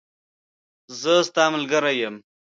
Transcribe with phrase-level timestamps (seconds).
[0.99, 2.15] زه ستاملګری یم.